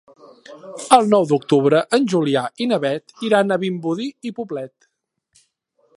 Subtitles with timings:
[0.95, 4.77] El nou d'octubre en Julià i na Beth iran a Vimbodí i Poblet.